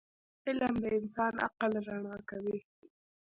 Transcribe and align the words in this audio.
علم 0.47 0.73
د 0.83 0.85
انسان 0.99 1.33
عقل 1.45 1.71
رڼا 1.87 2.17
کوي. 2.29 2.57